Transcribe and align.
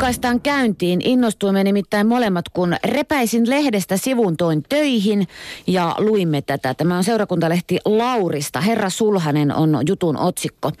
Aurinkaistaan 0.00 0.40
käyntiin 0.40 1.00
innostuimme 1.04 1.64
nimittäin 1.64 2.06
molemmat, 2.06 2.48
kun 2.48 2.76
repäisin 2.84 3.50
lehdestä 3.50 3.96
sivun 3.96 4.36
toin 4.36 4.62
töihin 4.68 5.28
ja 5.66 5.94
luimme 5.98 6.42
tätä. 6.42 6.74
Tämä 6.74 6.96
on 6.96 7.04
seurakuntalehti 7.04 7.78
Laurista. 7.84 8.60
Herra 8.60 8.90
Sulhanen 8.90 9.54
on 9.54 9.78
jutun 9.88 10.16
otsikko. 10.16 10.72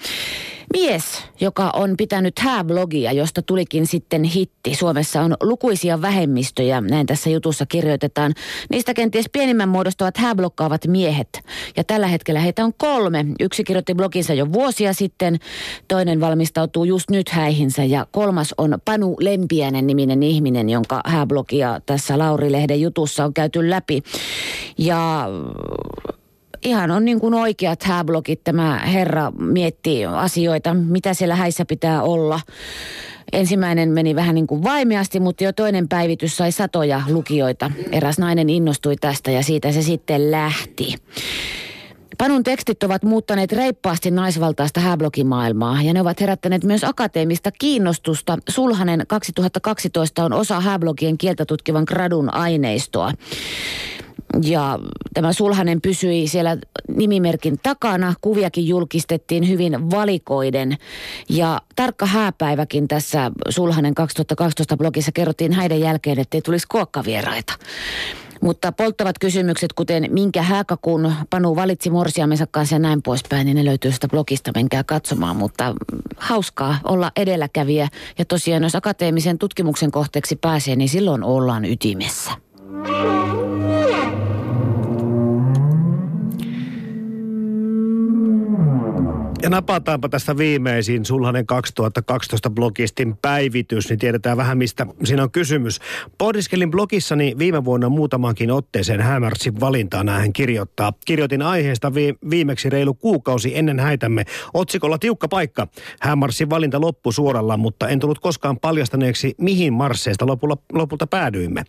Mies, 0.72 1.24
joka 1.40 1.70
on 1.74 1.94
pitänyt 1.96 2.38
hääblogia, 2.38 3.12
josta 3.12 3.42
tulikin 3.42 3.86
sitten 3.86 4.24
hitti. 4.24 4.74
Suomessa 4.74 5.20
on 5.20 5.34
lukuisia 5.42 6.02
vähemmistöjä, 6.02 6.80
näin 6.80 7.06
tässä 7.06 7.30
jutussa 7.30 7.66
kirjoitetaan. 7.66 8.34
Niistä 8.70 8.94
kenties 8.94 9.26
pienimmän 9.32 9.68
muodostavat 9.68 10.16
hääblokkaavat 10.16 10.86
miehet. 10.86 11.28
Ja 11.76 11.84
tällä 11.84 12.06
hetkellä 12.06 12.40
heitä 12.40 12.64
on 12.64 12.72
kolme. 12.78 13.26
Yksi 13.40 13.64
kirjoitti 13.64 13.94
bloginsa 13.94 14.34
jo 14.34 14.52
vuosia 14.52 14.92
sitten, 14.92 15.38
toinen 15.88 16.20
valmistautuu 16.20 16.84
just 16.84 17.10
nyt 17.10 17.28
häihinsä 17.28 17.84
ja 17.84 18.06
kolmas 18.12 18.54
on 18.58 18.78
Panu 18.84 19.16
Lempiänen 19.20 19.86
niminen 19.86 20.22
ihminen, 20.22 20.68
jonka 20.68 21.00
hääblogia 21.04 21.80
tässä 21.86 22.18
Lauri-lehden 22.18 22.80
jutussa 22.80 23.24
on 23.24 23.34
käyty 23.34 23.70
läpi. 23.70 24.02
Ja 24.78 25.28
ihan 26.64 26.90
on 26.90 27.04
niin 27.04 27.20
kuin 27.20 27.34
oikeat 27.34 27.82
hääblogit. 27.82 28.44
Tämä 28.44 28.78
herra 28.78 29.30
miettii 29.30 30.06
asioita, 30.06 30.74
mitä 30.74 31.14
siellä 31.14 31.36
häissä 31.36 31.64
pitää 31.64 32.02
olla. 32.02 32.40
Ensimmäinen 33.32 33.90
meni 33.90 34.14
vähän 34.14 34.34
niin 34.34 34.46
kuin 34.46 34.62
vaimeasti, 34.62 35.20
mutta 35.20 35.44
jo 35.44 35.52
toinen 35.52 35.88
päivitys 35.88 36.36
sai 36.36 36.52
satoja 36.52 37.02
lukijoita. 37.08 37.70
Eräs 37.92 38.18
nainen 38.18 38.50
innostui 38.50 38.96
tästä 38.96 39.30
ja 39.30 39.42
siitä 39.42 39.72
se 39.72 39.82
sitten 39.82 40.30
lähti. 40.30 40.94
Panun 42.18 42.42
tekstit 42.42 42.82
ovat 42.82 43.02
muuttaneet 43.02 43.52
reippaasti 43.52 44.10
naisvaltaista 44.10 44.80
hääblogimaailmaa 44.80 45.82
ja 45.82 45.94
ne 45.94 46.00
ovat 46.00 46.20
herättäneet 46.20 46.64
myös 46.64 46.84
akateemista 46.84 47.50
kiinnostusta. 47.58 48.38
Sulhanen 48.48 49.04
2012 49.08 50.24
on 50.24 50.32
osa 50.32 50.60
hääblogien 50.60 51.18
kieltä 51.18 51.44
tutkivan 51.44 51.84
gradun 51.86 52.34
aineistoa. 52.34 53.12
Ja 54.42 54.78
tämä 55.14 55.32
Sulhanen 55.32 55.80
pysyi 55.80 56.28
siellä 56.28 56.56
nimimerkin 56.96 57.58
takana. 57.62 58.14
Kuviakin 58.20 58.68
julkistettiin 58.68 59.48
hyvin 59.48 59.90
valikoiden. 59.90 60.76
Ja 61.28 61.60
tarkka 61.76 62.06
hääpäiväkin 62.06 62.88
tässä 62.88 63.30
Sulhanen 63.48 63.94
2012 63.94 64.76
blogissa 64.76 65.12
kerrottiin 65.12 65.52
häiden 65.52 65.80
jälkeen, 65.80 66.18
että 66.18 66.36
ei 66.36 66.42
tulisi 66.42 66.66
kuokkavieraita. 66.68 67.52
Mutta 68.40 68.72
polttavat 68.72 69.18
kysymykset, 69.18 69.72
kuten 69.72 70.06
minkä 70.10 70.42
hääkakun 70.42 71.12
Panu 71.30 71.56
valitsi 71.56 71.90
morsiamensa 71.90 72.46
kanssa 72.50 72.74
ja 72.74 72.78
näin 72.78 73.02
poispäin, 73.02 73.44
niin 73.46 73.56
ne 73.56 73.64
löytyy 73.64 73.92
sitä 73.92 74.08
blogista, 74.08 74.50
menkää 74.54 74.84
katsomaan. 74.84 75.36
Mutta 75.36 75.74
hauskaa 76.16 76.78
olla 76.84 77.12
edelläkävijä 77.16 77.88
ja 78.18 78.24
tosiaan 78.24 78.62
jos 78.62 78.74
akateemisen 78.74 79.38
tutkimuksen 79.38 79.90
kohteeksi 79.90 80.36
pääsee, 80.36 80.76
niin 80.76 80.88
silloin 80.88 81.24
ollaan 81.24 81.64
ytimessä. 81.64 82.30
Napataanpa 89.50 90.08
tästä 90.08 90.36
viimeisin 90.36 91.04
Sulhanen 91.04 91.46
2012 91.46 92.50
blogistin 92.50 93.16
päivitys, 93.22 93.88
niin 93.88 93.98
tiedetään 93.98 94.36
vähän 94.36 94.58
mistä 94.58 94.86
siinä 95.04 95.22
on 95.22 95.30
kysymys. 95.30 95.80
Pohdiskelin 96.18 96.70
blogissani 96.70 97.34
viime 97.38 97.64
vuonna 97.64 97.88
muutamankin 97.88 98.50
otteeseen 98.50 99.00
Hämärsin 99.00 99.60
valintaa 99.60 100.04
näin 100.04 100.32
kirjoittaa. 100.32 100.92
Kirjoitin 101.06 101.42
aiheesta 101.42 101.94
vi- 101.94 102.14
viimeksi 102.30 102.70
reilu 102.70 102.94
kuukausi 102.94 103.58
ennen 103.58 103.80
häitämme 103.80 104.24
otsikolla 104.54 104.98
tiukka 104.98 105.28
paikka. 105.28 105.66
Hämärsin 106.00 106.50
valinta 106.50 106.80
loppu 106.80 107.12
suoralla, 107.12 107.56
mutta 107.56 107.88
en 107.88 107.98
tullut 107.98 108.18
koskaan 108.18 108.60
paljastaneeksi, 108.60 109.34
mihin 109.38 109.72
marsseista 109.72 110.26
lopulla, 110.26 110.56
lopulta 110.72 111.06
päädyimme. 111.06 111.64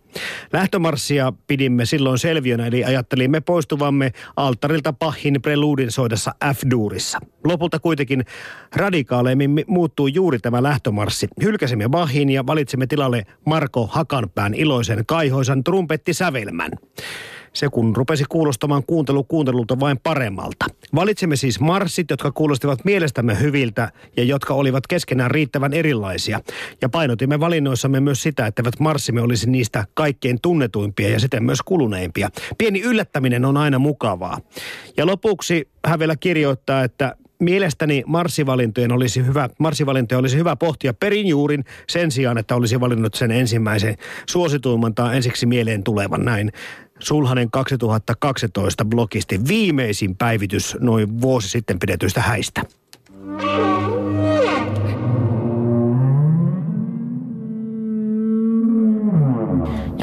Lähtömarssia 0.52 1.32
pidimme 1.46 1.86
silloin 1.86 2.18
selviönä, 2.18 2.66
eli 2.66 2.84
ajattelimme 2.84 3.40
poistuvamme 3.40 4.12
alttarilta 4.36 4.92
pahin 4.92 5.42
preludin 5.42 5.90
soidassa 5.90 6.34
F-duurissa. 6.44 7.18
Lopulta 7.44 7.71
kuitenkin 7.78 8.24
radikaaleimmin 8.76 9.64
muuttuu 9.66 10.06
juuri 10.06 10.38
tämä 10.38 10.62
lähtömarssi. 10.62 11.28
Hylkäsimme 11.42 11.88
Bachin 11.88 12.30
ja 12.30 12.46
valitsimme 12.46 12.86
tilalle 12.86 13.26
Marko 13.46 13.86
Hakanpään 13.86 14.54
iloisen 14.54 15.06
kaihoisan 15.06 15.64
trumpettisävelmän. 15.64 16.70
Se 17.52 17.68
kun 17.68 17.96
rupesi 17.96 18.24
kuulostamaan 18.28 18.82
kuuntelu 18.86 19.24
kuuntelulta 19.24 19.80
vain 19.80 20.00
paremmalta. 20.02 20.66
Valitsimme 20.94 21.36
siis 21.36 21.60
marssit, 21.60 22.10
jotka 22.10 22.32
kuulostivat 22.32 22.84
mielestämme 22.84 23.40
hyviltä 23.40 23.92
ja 24.16 24.24
jotka 24.24 24.54
olivat 24.54 24.86
keskenään 24.86 25.30
riittävän 25.30 25.72
erilaisia. 25.72 26.40
Ja 26.82 26.88
painotimme 26.88 27.40
valinnoissamme 27.40 28.00
myös 28.00 28.22
sitä, 28.22 28.46
että 28.46 28.62
marssimme 28.78 29.20
olisi 29.20 29.50
niistä 29.50 29.84
kaikkein 29.94 30.38
tunnetuimpia 30.42 31.08
ja 31.08 31.20
siten 31.20 31.44
myös 31.44 31.62
kuluneimpia. 31.62 32.30
Pieni 32.58 32.80
yllättäminen 32.80 33.44
on 33.44 33.56
aina 33.56 33.78
mukavaa. 33.78 34.40
Ja 34.96 35.06
lopuksi 35.06 35.68
hän 35.86 35.98
vielä 35.98 36.16
kirjoittaa, 36.16 36.84
että 36.84 37.16
mielestäni 37.44 38.02
marssivalintojen 38.06 38.92
olisi 38.92 39.26
hyvä, 39.26 39.48
marssivalintoja 39.58 40.18
olisi 40.18 40.36
hyvä 40.36 40.56
pohtia 40.56 40.94
perin 40.94 41.26
juurin 41.26 41.64
sen 41.88 42.10
sijaan, 42.10 42.38
että 42.38 42.54
olisi 42.54 42.80
valinnut 42.80 43.14
sen 43.14 43.30
ensimmäisen 43.30 43.96
suosituimman 44.26 44.94
tai 44.94 45.16
ensiksi 45.16 45.46
mieleen 45.46 45.82
tulevan 45.82 46.24
näin. 46.24 46.52
Sulhanen 46.98 47.50
2012 47.50 48.84
blogisti 48.84 49.40
viimeisin 49.48 50.16
päivitys 50.16 50.76
noin 50.80 51.20
vuosi 51.20 51.48
sitten 51.48 51.78
pidetyistä 51.78 52.20
häistä. 52.20 52.62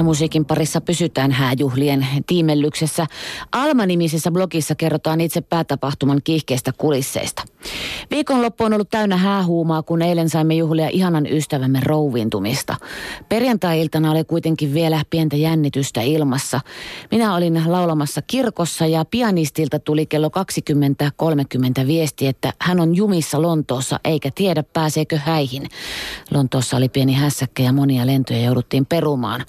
Musiikin 0.10 0.46
parissa 0.46 0.82
pysytään 0.82 1.32
hääjuhlien 1.32 2.08
tiimellyksessä. 2.28 3.08
Alma-nimisessä 3.52 4.32
blogissa 4.32 4.76
kerrotaan 4.76 5.22
itse 5.22 5.42
päätapahtuman 5.42 6.22
kiihkeistä 6.24 6.72
kulisseista. 6.78 7.44
Viikonloppu 8.12 8.64
on 8.64 8.74
ollut 8.74 8.90
täynnä 8.90 9.18
häähuumaa, 9.18 9.84
kun 9.84 10.02
eilen 10.02 10.30
saimme 10.30 10.56
juhlia 10.56 10.90
ihanan 10.90 11.28
ystävämme 11.28 11.80
rouvintumista. 11.84 12.76
Perjantai-iltana 13.30 14.12
oli 14.12 14.24
kuitenkin 14.24 14.74
vielä 14.74 15.02
pientä 15.10 15.36
jännitystä 15.36 16.02
ilmassa. 16.02 16.62
Minä 17.12 17.36
olin 17.36 17.64
laulamassa 17.66 18.22
kirkossa 18.22 18.86
ja 18.86 19.06
pianistilta 19.06 19.80
tuli 19.80 20.06
kello 20.06 20.30
20.30 21.82 21.88
viesti, 21.88 22.28
että 22.28 22.54
hän 22.62 22.80
on 22.80 22.96
jumissa 22.96 23.42
Lontoossa 23.42 24.00
eikä 24.04 24.30
tiedä 24.36 24.64
pääseekö 24.64 25.18
häihin. 25.18 25.68
Lontoossa 26.34 26.78
oli 26.78 26.90
pieni 26.90 27.14
hässäkkä 27.14 27.64
ja 27.64 27.74
monia 27.74 28.06
lentoja 28.06 28.42
jouduttiin 28.42 28.86
perumaan. 28.86 29.46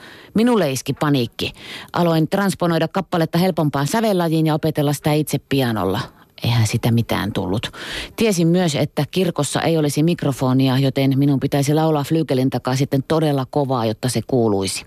Minulle 0.51 0.71
iski 0.71 0.93
paniikki. 0.93 1.53
Aloin 1.93 2.29
transponoida 2.29 2.89
kappaletta 2.89 3.39
helpompaan 3.39 3.87
sävellajiin 3.87 4.47
ja 4.47 4.55
opetella 4.55 4.93
sitä 4.93 5.13
itse 5.13 5.39
pianolla. 5.49 6.01
Eihän 6.45 6.67
sitä 6.67 6.91
mitään 6.91 7.33
tullut. 7.33 7.73
Tiesin 8.17 8.49
myös, 8.49 8.75
että 8.75 9.05
kirkossa 9.11 9.63
ei 9.63 9.79
olisi 9.79 10.03
mikrofonia, 10.03 10.79
joten 10.79 11.19
minun 11.19 11.41
pitäisi 11.41 11.75
laulaa 11.75 12.05
flygelin 12.05 12.51
takaa 12.51 12.77
sitten 12.77 13.03
todella 13.09 13.47
kovaa, 13.51 13.87
jotta 13.87 14.09
se 14.09 14.21
kuuluisi. 14.27 14.85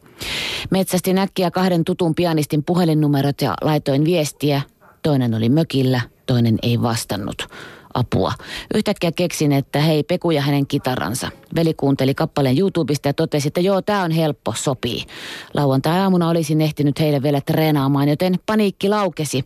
Metsästin 0.70 1.18
äkkiä 1.18 1.52
kahden 1.52 1.84
tutun 1.84 2.16
pianistin 2.16 2.64
puhelinnumerot 2.64 3.42
ja 3.42 3.54
laitoin 3.62 4.06
viestiä. 4.06 4.62
Toinen 5.04 5.34
oli 5.34 5.50
mökillä, 5.50 6.02
toinen 6.26 6.58
ei 6.62 6.82
vastannut 6.82 7.48
apua. 7.94 8.34
Yhtäkkiä 8.76 9.12
keksin, 9.12 9.52
että 9.52 9.80
hei, 9.80 10.04
Peku 10.04 10.32
ja 10.32 10.42
hänen 10.42 10.68
kitaransa. 10.68 11.30
Veli 11.56 11.74
kuunteli 11.74 12.14
kappaleen 12.16 12.60
YouTubesta 12.60 13.10
ja 13.10 13.14
totesi, 13.14 13.48
että 13.48 13.62
joo, 13.62 13.82
tämä 13.82 14.04
on 14.04 14.12
helppo, 14.12 14.54
sopii. 14.58 15.04
Lauantai-aamuna 15.54 16.30
olisin 16.30 16.62
ehtinyt 16.62 17.00
heille 17.00 17.24
vielä 17.24 17.42
treenaamaan, 17.42 18.10
joten 18.10 18.36
paniikki 18.46 18.90
laukesi. 18.90 19.46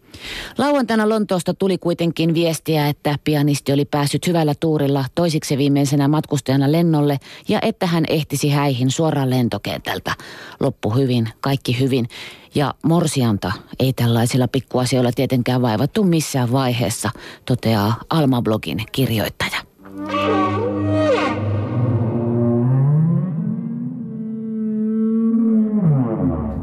Lauantaina 0.57 1.09
Lontoosta 1.09 1.53
tuli 1.53 1.77
kuitenkin 1.77 2.33
viestiä, 2.33 2.87
että 2.87 3.15
pianisti 3.23 3.71
oli 3.73 3.85
päässyt 3.85 4.27
hyvällä 4.27 4.53
tuurilla 4.59 5.05
toisiksi 5.15 5.57
viimeisenä 5.57 6.07
matkustajana 6.07 6.71
lennolle 6.71 7.17
ja 7.47 7.59
että 7.61 7.87
hän 7.87 8.03
ehtisi 8.07 8.49
häihin 8.49 8.91
suoraan 8.91 9.29
lentokentältä. 9.29 10.13
Loppu 10.59 10.89
hyvin, 10.89 11.29
kaikki 11.41 11.79
hyvin. 11.79 12.07
Ja 12.57 12.73
morsianta 12.83 13.51
ei 13.79 13.93
tällaisilla 13.93 14.47
pikkuasioilla 14.47 15.11
tietenkään 15.15 15.61
vaivattu 15.61 16.03
missään 16.03 16.51
vaiheessa, 16.51 17.09
toteaa 17.45 17.95
Alma-blogin 18.09 18.83
kirjoittaja. 18.91 19.57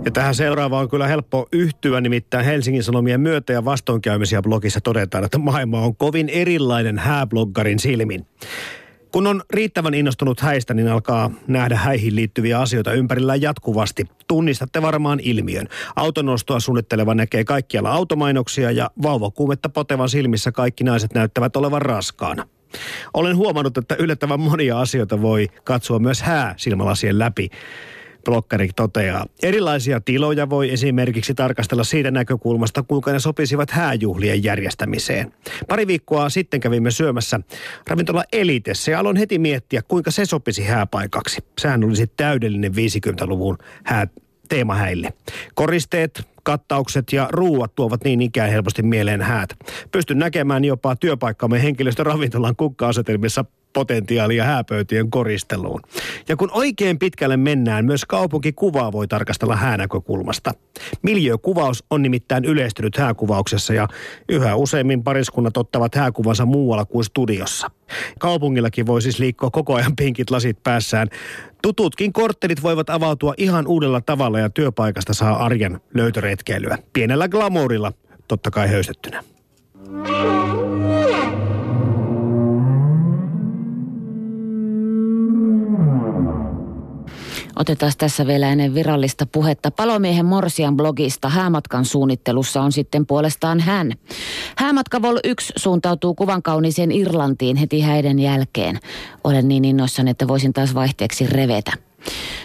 Ja 0.05 0.11
tähän 0.11 0.35
seuraavaan 0.35 0.83
on 0.83 0.89
kyllä 0.89 1.07
helppo 1.07 1.47
yhtyä, 1.53 2.01
nimittäin 2.01 2.45
Helsingin 2.45 2.83
Sanomien 2.83 3.21
myötä 3.21 3.53
ja 3.53 3.65
vastoinkäymisiä 3.65 4.43
blogissa 4.43 4.81
todetaan, 4.81 5.25
että 5.25 5.39
maailma 5.39 5.81
on 5.81 5.97
kovin 5.97 6.29
erilainen 6.29 6.99
hääbloggarin 6.99 7.79
silmin. 7.79 8.27
Kun 9.15 9.27
on 9.27 9.43
riittävän 9.51 9.95
innostunut 9.95 10.41
häistä, 10.41 10.75
niin 10.75 10.89
alkaa 10.89 11.31
nähdä 11.47 11.77
häihin 11.77 12.17
liittyviä 12.17 12.61
asioita 12.61 12.93
ympärillä 12.93 13.37
jatkuvasti. 13.37 14.05
Tunnistatte 14.29 14.83
varmaan 14.83 15.21
ilmiön. 15.23 15.69
Autonostoa 15.97 16.61
suunnitteleva 16.61 17.15
näkee 17.15 17.45
kaikkialla 17.45 17.93
automainoksia 17.93 18.71
ja 18.71 18.91
vauvakuumetta 19.03 19.69
potevan 19.69 20.09
silmissä 20.09 20.53
kaikki 20.53 20.85
naiset 20.85 21.15
näyttävät 21.15 21.57
olevan 21.57 21.83
raskaana. 21.83 22.49
Olen 23.15 23.37
huomannut, 23.37 23.79
että 23.79 23.97
yllättävän 23.99 24.41
monia 24.41 24.81
asioita 24.81 25.23
voi 25.23 25.49
katsoa 25.65 25.99
myös 25.99 26.23
hää 26.23 26.55
silmälasien 26.57 27.19
läpi. 27.19 27.51
Blokkari 28.25 28.69
toteaa. 28.77 29.27
Erilaisia 29.43 30.01
tiloja 30.01 30.51
voi 30.51 30.73
esimerkiksi 30.73 31.35
tarkastella 31.35 31.85
siitä 31.85 32.11
näkökulmasta, 32.11 32.83
kuinka 32.83 33.13
ne 33.13 33.19
sopisivat 33.19 33.71
hääjuhlien 33.71 34.45
järjestämiseen. 34.45 35.33
Pari 35.69 35.87
viikkoa 35.87 36.29
sitten 36.29 36.61
kävimme 36.61 36.91
syömässä 36.91 37.41
ravintola 37.89 38.25
Elitessä 38.33 38.91
ja 38.91 38.99
aloin 38.99 39.17
heti 39.17 39.39
miettiä, 39.39 39.83
kuinka 39.89 40.11
se 40.11 40.25
sopisi 40.25 40.65
hääpaikaksi. 40.65 41.45
Sehän 41.59 41.85
olisi 41.85 42.07
täydellinen 42.07 42.73
50-luvun 42.73 43.59
hää, 43.85 44.07
teemahäille. 44.49 45.13
Koristeet, 45.55 46.29
kattaukset 46.43 47.13
ja 47.13 47.29
ruuat 47.33 47.75
tuovat 47.75 48.05
niin 48.05 48.23
ikään 48.23 48.51
helposti 48.51 48.83
mieleen 48.83 49.23
häät. 49.23 49.51
Pystyn 49.93 50.19
näkemään 50.19 50.65
jopa 50.65 50.97
työpaikkamme 50.97 51.63
henkilöstöravintolan 51.63 52.57
kukka-asetelmissa 52.57 53.45
potentiaalia 53.75 54.45
hääpöytien 54.45 55.11
koristeluun. 55.11 55.81
Ja 56.29 56.37
kun 56.37 56.51
oikein 56.53 56.99
pitkälle 56.99 57.37
mennään, 57.37 57.85
myös 57.85 58.05
kaupunkikuvaa 58.05 58.93
voi 58.93 59.09
tarkastella 59.09 59.57
häänäkökulmasta. 59.57 60.53
Miljökuvaus 61.03 61.85
on 61.91 62.03
nimittäin 62.03 62.45
yleistynyt 62.45 62.97
hääkuvauksessa 62.97 63.75
ja 63.75 63.89
yhä 64.29 64.57
useimmin 64.57 65.05
pariskunnat 65.05 65.57
ottavat 65.57 65.95
hääkuvansa 65.95 66.47
muualla 66.47 66.85
kuin 66.85 67.05
studiossa. 67.05 67.71
Kaupungillakin 68.19 68.87
voi 68.87 69.03
siis 69.03 69.19
liikkua 69.19 69.51
koko 69.51 69.75
ajan 69.75 69.97
pinkit 69.97 70.31
lasit 70.31 70.63
päässään. 70.63 71.09
Tututkin 71.63 72.13
korttelit 72.13 72.63
voivat 72.63 72.91
avautua 72.91 73.35
ihan 73.37 73.67
uudella 73.67 74.01
tavalla 74.01 74.39
ja 74.39 74.51
työpaikasta 74.51 75.15
saa 75.15 75.45
arjen 75.45 75.81
löytöretkeilyä. 75.95 76.79
Pienellä 76.93 77.29
glamourilla, 77.29 77.93
totta 78.29 78.51
kai 78.51 78.69
höystettynä. 78.69 79.25
Otetaan 87.57 87.93
tässä 87.99 88.27
vielä 88.27 88.53
ennen 88.53 88.75
virallista 88.75 89.27
puhetta 89.27 89.71
palomiehen 89.71 90.27
Morsian 90.27 90.77
blogista. 90.77 91.29
Häämatkan 91.29 91.85
suunnittelussa 91.85 92.61
on 92.63 92.73
sitten 92.73 93.07
puolestaan 93.07 93.61
hän. 93.61 93.93
Häämatka 94.57 95.03
Vol 95.03 95.19
1 95.25 95.53
suuntautuu 95.57 96.15
kuvan 96.15 96.43
kauniiseen 96.43 96.93
Irlantiin 96.93 97.57
heti 97.57 97.81
häiden 97.81 98.19
jälkeen. 98.19 98.79
Olen 99.25 99.49
niin 99.49 99.65
innoissani, 99.65 100.11
että 100.11 100.29
voisin 100.29 100.53
taas 100.53 100.75
vaihteeksi 100.75 101.27
revetä. 101.27 101.73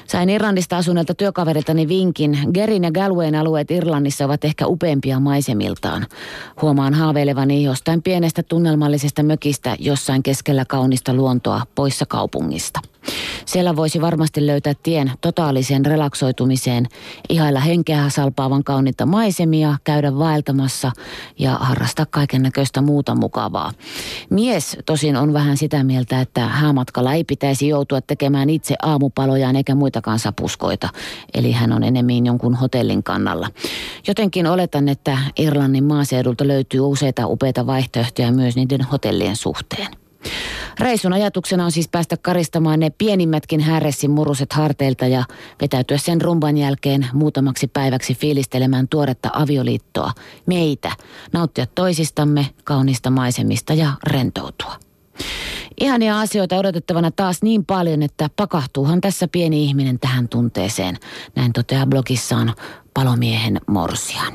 Sain 0.10 0.30
Irlannista 0.30 0.78
asuneelta 0.78 1.14
työkaveriltani 1.14 1.88
vinkin. 1.88 2.40
Gerin 2.54 2.84
ja 2.84 2.92
Galwayn 2.92 3.36
alueet 3.36 3.72
Irlannissa 3.72 4.26
ovat 4.26 4.46
ehkä 4.46 4.68
upeampia 4.68 5.20
maisemiltaan. 5.20 6.06
Huomaan 6.62 6.94
haaveilevani 6.94 7.64
jostain 7.64 8.02
pienestä 8.02 8.44
tunnelmallisesta 8.44 9.24
mökistä 9.24 9.76
jossain 9.80 10.24
keskellä 10.24 10.66
kaunista 10.66 11.14
luontoa 11.14 11.62
poissa 11.76 12.06
kaupungista. 12.06 12.80
Siellä 13.46 13.76
voisi 13.76 14.02
varmasti 14.02 14.48
löytää 14.48 14.74
tien 14.84 15.12
totaaliseen 15.22 15.86
relaksoitumiseen, 15.86 16.86
ihailla 17.30 17.60
henkeä 17.60 18.10
salpaavan 18.10 18.64
kauniita 18.64 19.06
maisemia, 19.06 19.76
käydä 19.84 20.18
vaeltamassa 20.18 20.92
ja 21.40 21.52
harrastaa 21.52 22.06
kaiken 22.06 22.42
näköistä 22.42 22.82
muuta 22.82 23.16
mukavaa. 23.16 23.72
Mies 24.30 24.78
tosin 24.86 25.16
on 25.16 25.34
vähän 25.34 25.58
sitä 25.58 25.84
mieltä, 25.84 26.22
että 26.22 26.48
häämatkalla 26.48 27.14
ei 27.14 27.24
pitäisi 27.24 27.68
joutua 27.68 28.02
tekemään 28.02 28.50
itse 28.50 28.76
aamupalojaan 28.82 29.56
eikä 29.56 29.76
muitakaan 30.00 30.20
sapuskoita, 30.20 30.90
eli 31.34 31.52
hän 31.52 31.72
on 31.72 31.84
enemmän 31.84 32.26
jonkun 32.26 32.56
hotellin 32.56 33.04
kannalla. 33.04 33.50
Jotenkin 34.08 34.48
oletan, 34.48 34.90
että 34.90 35.18
Irlannin 35.38 35.84
maaseudulta 35.84 36.48
löytyy 36.48 36.80
useita 36.80 37.28
upeita 37.28 37.68
vaihtoehtoja 37.68 38.32
myös 38.32 38.56
niiden 38.56 38.82
hotellien 38.82 39.36
suhteen. 39.36 39.88
Reisun 40.80 41.14
ajatuksena 41.14 41.66
on 41.66 41.72
siis 41.72 41.88
päästä 41.88 42.18
karistamaan 42.18 42.80
ne 42.80 42.90
pienimmätkin 42.90 43.60
härressin 43.60 44.12
muruset 44.12 44.54
harteilta 44.54 45.08
ja 45.08 45.24
vetäytyä 45.62 45.98
sen 45.98 46.22
rumban 46.22 46.58
jälkeen 46.58 47.08
muutamaksi 47.14 47.68
päiväksi 47.68 48.16
fiilistelemään 48.16 48.88
tuoretta 48.88 49.30
avioliittoa, 49.34 50.12
meitä, 50.46 50.92
nauttia 51.34 51.66
toisistamme, 51.76 52.48
kaunista 52.64 53.10
maisemista 53.10 53.74
ja 53.74 53.94
rentoutua. 54.04 54.76
Ihania 55.80 56.20
asioita 56.20 56.58
odotettavana 56.58 57.12
taas 57.12 57.42
niin 57.42 57.66
paljon, 57.66 58.04
että 58.04 58.30
pakahtuuhan 58.36 59.02
tässä 59.02 59.28
pieni 59.28 59.64
ihminen 59.64 60.00
tähän 60.00 60.30
tunteeseen. 60.30 60.98
Näin 61.36 61.54
toteaa 61.54 61.86
blogissaan 61.86 62.54
palomiehen 62.94 63.62
morsian. 63.68 64.34